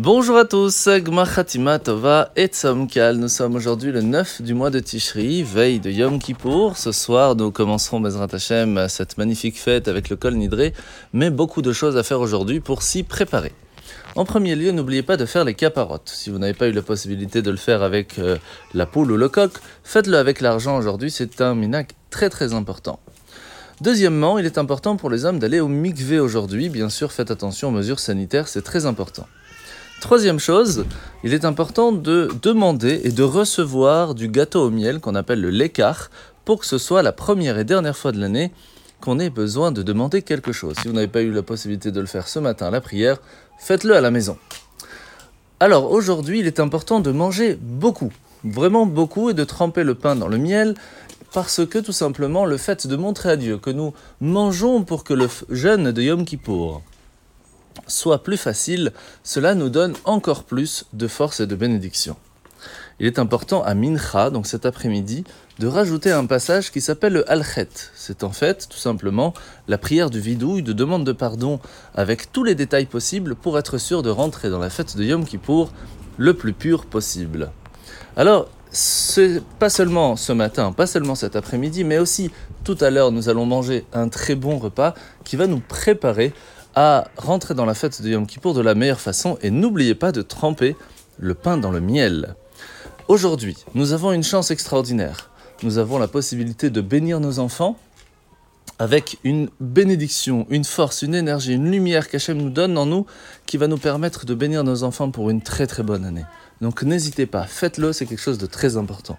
[0.00, 3.16] Bonjour à tous, Gmachatima Tova et Tzomkal.
[3.16, 6.76] Nous sommes aujourd'hui le 9 du mois de Tishri, veille de Yom Kippour.
[6.76, 10.72] Ce soir, nous commencerons Bezrat Hashem cette magnifique fête avec le Kol Nidré,
[11.12, 13.50] mais beaucoup de choses à faire aujourd'hui pour s'y préparer.
[14.14, 16.12] En premier lieu, n'oubliez pas de faire les caparottes.
[16.14, 18.36] Si vous n'avez pas eu la possibilité de le faire avec euh,
[18.74, 19.50] la poule ou le coq,
[19.82, 23.00] faites-le avec l'argent aujourd'hui, c'est un minac très très important.
[23.80, 26.68] Deuxièmement, il est important pour les hommes d'aller au mikvé aujourd'hui.
[26.68, 29.26] Bien sûr, faites attention aux mesures sanitaires, c'est très important.
[30.00, 30.84] Troisième chose,
[31.24, 35.50] il est important de demander et de recevoir du gâteau au miel qu'on appelle le
[35.50, 36.10] l'écart
[36.44, 38.52] pour que ce soit la première et dernière fois de l'année
[39.00, 40.76] qu'on ait besoin de demander quelque chose.
[40.80, 43.18] Si vous n'avez pas eu la possibilité de le faire ce matin à la prière,
[43.58, 44.38] faites-le à la maison.
[45.58, 48.12] Alors aujourd'hui, il est important de manger beaucoup,
[48.44, 50.74] vraiment beaucoup, et de tremper le pain dans le miel,
[51.32, 55.14] parce que tout simplement le fait de montrer à Dieu que nous mangeons pour que
[55.14, 56.82] le jeûne de Yom Kippour
[57.86, 62.16] soit plus facile, cela nous donne encore plus de force et de bénédiction.
[63.00, 65.24] Il est important à Mincha, donc cet après-midi,
[65.60, 67.68] de rajouter un passage qui s'appelle le Alchet.
[67.94, 69.34] C'est en fait tout simplement
[69.68, 71.60] la prière du vidouille de demande de pardon
[71.94, 75.24] avec tous les détails possibles pour être sûr de rentrer dans la fête de Yom
[75.24, 75.72] Kippour
[76.16, 77.52] le plus pur possible.
[78.16, 82.30] Alors, c'est pas seulement ce matin, pas seulement cet après-midi, mais aussi
[82.64, 86.34] tout à l'heure, nous allons manger un très bon repas qui va nous préparer
[86.80, 90.12] à rentrer dans la fête de Yom Kippour de la meilleure façon et n'oubliez pas
[90.12, 90.76] de tremper
[91.18, 92.36] le pain dans le miel.
[93.08, 95.28] Aujourd'hui, nous avons une chance extraordinaire.
[95.64, 97.76] Nous avons la possibilité de bénir nos enfants
[98.78, 103.06] avec une bénédiction, une force, une énergie, une lumière qu'Hachem nous donne en nous
[103.44, 106.26] qui va nous permettre de bénir nos enfants pour une très très bonne année.
[106.60, 109.18] Donc n'hésitez pas, faites-le, c'est quelque chose de très important.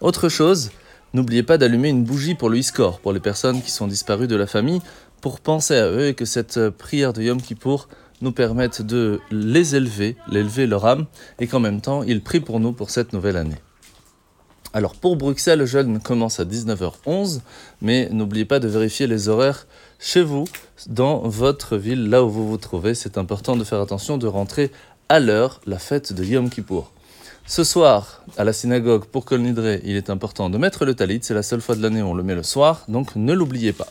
[0.00, 0.72] Autre chose,
[1.14, 4.34] n'oubliez pas d'allumer une bougie pour le Iskor, pour les personnes qui sont disparues de
[4.34, 4.80] la famille,
[5.22, 7.88] pour penser à eux et que cette euh, prière de Yom Kippour
[8.20, 11.06] nous permette de les élever, l'élever leur âme,
[11.38, 13.56] et qu'en même temps, ils prient pour nous pour cette nouvelle année.
[14.74, 17.40] Alors pour Bruxelles, le jeûne commence à 19h11,
[17.80, 19.66] mais n'oubliez pas de vérifier les horaires
[19.98, 20.44] chez vous,
[20.88, 22.94] dans votre ville, là où vous vous trouvez.
[22.94, 24.72] C'est important de faire attention de rentrer
[25.08, 26.92] à l'heure la fête de Yom Kippour.
[27.46, 31.20] Ce soir, à la synagogue, pour Kol Nidre, il est important de mettre le talit.
[31.22, 33.72] C'est la seule fois de l'année où on le met le soir, donc ne l'oubliez
[33.72, 33.88] pas.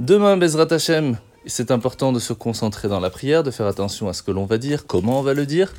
[0.00, 4.12] Demain, Bezrat Hashem, c'est important de se concentrer dans la prière, de faire attention à
[4.12, 5.72] ce que l'on va dire, comment on va le dire.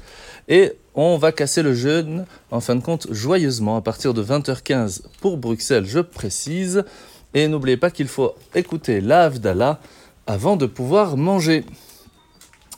[0.47, 5.01] Et on va casser le jeûne, en fin de compte, joyeusement à partir de 20h15
[5.19, 6.85] pour Bruxelles, je précise.
[7.33, 9.81] Et n'oubliez pas qu'il faut écouter l'Avdallah
[10.27, 11.65] avant de pouvoir manger.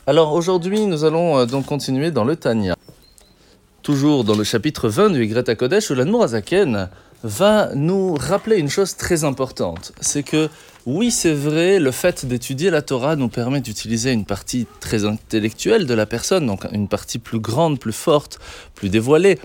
[0.07, 2.75] Alors aujourd'hui, nous allons euh, donc continuer dans le Tanya.
[3.83, 6.89] Toujours dans le chapitre 20 du Greta Kodesh, où l'Anmour Azaken
[7.23, 9.91] va nous rappeler une chose très importante.
[10.01, 10.49] C'est que
[10.85, 15.85] oui, c'est vrai, le fait d'étudier la Torah nous permet d'utiliser une partie très intellectuelle
[15.85, 18.39] de la personne, donc une partie plus grande, plus forte,
[18.73, 19.37] plus dévoilée.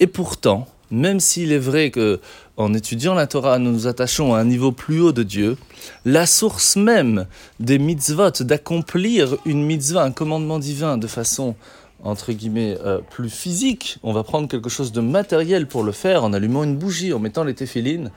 [0.00, 2.20] Et pourtant, même s'il est vrai que
[2.56, 5.58] en étudiant la Torah, nous nous attachons à un niveau plus haut de Dieu,
[6.04, 7.26] la source même
[7.60, 11.56] des mitzvot, d'accomplir une mitzvah, un commandement divin de façon
[12.02, 16.24] entre guillemets, euh, plus physique, on va prendre quelque chose de matériel pour le faire,
[16.24, 18.10] en allumant une bougie, en mettant les téphilines,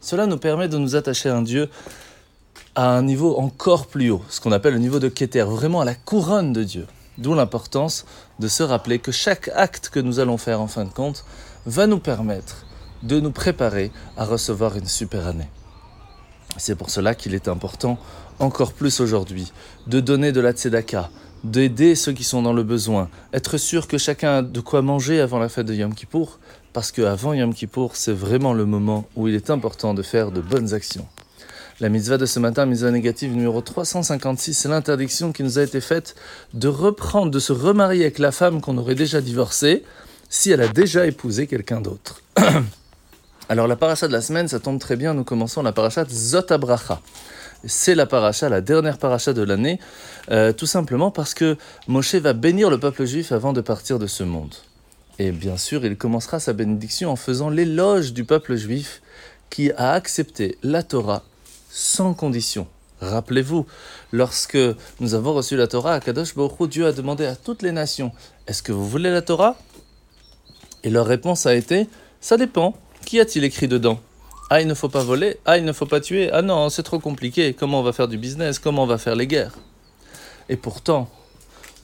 [0.00, 1.68] cela nous permet de nous attacher à un Dieu
[2.74, 5.84] à un niveau encore plus haut, ce qu'on appelle le niveau de Keter, vraiment à
[5.84, 6.86] la couronne de Dieu.
[7.18, 8.06] D'où l'importance
[8.38, 11.24] de se rappeler que chaque acte que nous allons faire en fin de compte
[11.66, 12.64] va nous permettre
[13.02, 15.48] de nous préparer à recevoir une super année.
[16.56, 17.98] C'est pour cela qu'il est important,
[18.38, 19.52] encore plus aujourd'hui,
[19.86, 21.10] de donner de la tzedaka,
[21.44, 25.20] d'aider ceux qui sont dans le besoin, être sûr que chacun a de quoi manger
[25.20, 26.38] avant la fête de Yom Kippour,
[26.72, 30.40] parce qu'avant Yom Kippour, c'est vraiment le moment où il est important de faire de
[30.40, 31.06] bonnes actions.
[31.80, 35.80] La mitzvah de ce matin, mitzvah négative numéro 356, c'est l'interdiction qui nous a été
[35.80, 36.14] faite
[36.52, 39.82] de reprendre, de se remarier avec la femme qu'on aurait déjà divorcée
[40.28, 42.20] si elle a déjà épousé quelqu'un d'autre.
[43.48, 47.00] Alors la paracha de la semaine, ça tombe très bien, nous commençons la paracha Zotabracha
[47.64, 49.78] c'est la paracha, la dernière paracha de l'année,
[50.30, 51.56] euh, tout simplement parce que
[51.88, 54.54] Moshe va bénir le peuple juif avant de partir de ce monde.
[55.18, 59.02] Et bien sûr, il commencera sa bénédiction en faisant l'éloge du peuple juif
[59.50, 61.24] qui a accepté la Torah
[61.68, 62.66] sans condition.
[63.00, 63.66] Rappelez-vous,
[64.12, 64.58] lorsque
[65.00, 68.12] nous avons reçu la Torah, à Kadosh Baruch Dieu a demandé à toutes les nations
[68.46, 69.56] Est-ce que vous voulez la Torah?
[70.84, 71.86] Et leur réponse a été
[72.20, 72.74] Ça dépend.
[73.04, 74.00] Qui a-t-il écrit dedans?
[74.52, 75.36] Ah, il ne faut pas voler.
[75.46, 76.28] Ah, il ne faut pas tuer.
[76.32, 77.54] Ah non, c'est trop compliqué.
[77.54, 78.58] Comment on va faire du business?
[78.58, 79.56] Comment on va faire les guerres?
[80.48, 81.08] Et pourtant,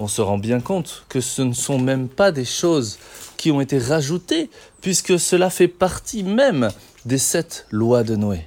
[0.01, 2.99] on se rend bien compte que ce ne sont même pas des choses
[3.37, 6.71] qui ont été rajoutées, puisque cela fait partie même
[7.05, 8.47] des sept lois de Noé.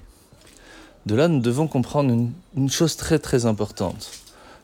[1.06, 2.14] De là, nous devons comprendre
[2.58, 4.12] une, chose très très importante.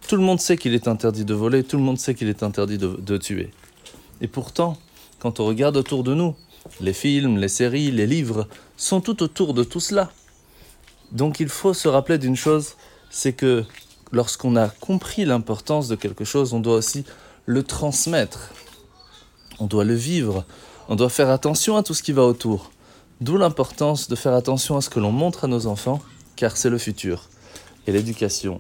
[0.07, 2.43] Tout le monde sait qu'il est interdit de voler, tout le monde sait qu'il est
[2.43, 3.51] interdit de, tuer.
[4.19, 4.77] Et pourtant,
[5.19, 6.35] quand on regarde autour de nous,
[6.81, 10.11] les films, les séries, les livres sont tout autour de tout cela.
[11.11, 12.73] Donc il faut se rappeler d'une chose,
[13.09, 13.63] c'est que
[14.11, 17.05] lorsqu'on a compris l'importance de quelque chose, on doit aussi
[17.45, 18.53] le transmettre.
[19.59, 20.45] On doit le vivre.
[20.89, 22.71] On doit faire attention à tout ce qui va autour.
[23.21, 26.01] D'où l'importance de faire attention à ce que l'on montre à nos enfants,
[26.35, 27.29] car c'est le futur.
[27.87, 28.59] Et l'éducation,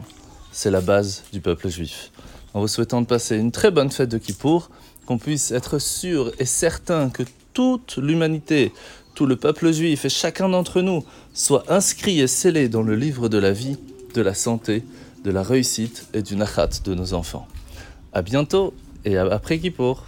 [0.51, 2.11] c'est la base du peuple juif.
[2.53, 4.69] En vous souhaitant de passer une très bonne fête de Kippour,
[5.05, 7.23] qu'on puisse être sûr et certain que
[7.55, 8.71] toute l'humanité,
[9.15, 11.03] tout le peuple juif et chacun d'entre nous
[11.33, 13.77] soit inscrit et scellé dans le livre de la vie,
[14.13, 14.83] de la santé,
[15.23, 17.47] de la réussite et du nachat de nos enfants.
[18.13, 18.73] À bientôt
[19.05, 20.05] et après Kippour.